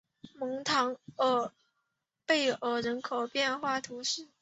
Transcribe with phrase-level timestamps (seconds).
[0.39, 0.97] 蒙唐
[2.25, 4.27] 贝尔人口变化图示